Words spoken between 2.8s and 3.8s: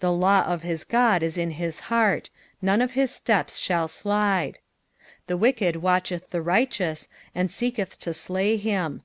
of his steps